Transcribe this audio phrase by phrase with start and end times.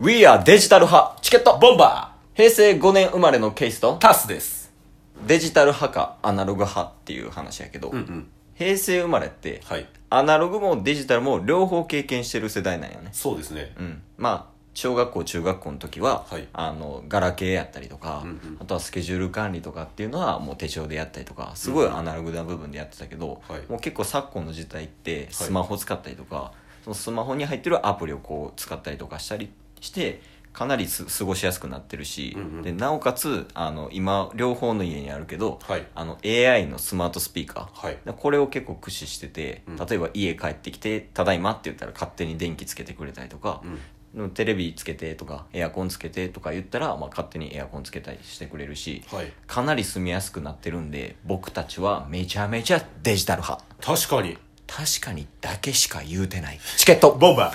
[0.00, 1.56] We are デジタル派チケット。
[1.56, 3.94] ボンバ平成5年生まれのケイスと。
[3.94, 4.72] ータスです。
[5.24, 8.28] デジタル派かアナログ派っていう話やけど、うんうん。
[8.54, 9.86] 平成生まれって、はい。
[10.10, 13.10] アナログもデジタルも両方経験してる世代なんよね。
[13.12, 13.72] そうですね。
[13.78, 14.02] うん。
[14.18, 16.48] まあ小学校中学校の時は、はい。
[16.52, 18.58] あのガラケーやったりとか、うんうん。
[18.60, 23.62] あとはスケジュール管理とかっていうのはもう手帳でやったりとかすごいアナログな部分でやってたけど、はい。
[23.70, 26.50] もう結構昨今の時代ってスマホ使ったりとか、
[26.82, 29.50] そのスマホに入ってるアプリをこう使ったりとかしたり
[29.84, 30.20] して
[30.54, 37.98] かなりす過ごしやすくなってるし、うんうんでなおかつあの今両方の家にあるけど、はいあの AI のスマートスピーカー、はい。
[38.16, 43.62] これを結構駆使してて、うん例えば家帰ってきて「ただいま」って言ったら勝手に電気つけてくれたりとか、
[44.14, 44.30] うん。
[44.30, 49.32] テレビつけてとかエアコンつけてとか言ったら、まあ、勝手にエアコンつけたりしてくれるしはい。
[49.48, 54.38] かなり住みやすくなってるんで僕たちはめちゃめちゃデジタル派確かに。
[54.66, 57.52] 確かにだけしか言うてないチケットボンバー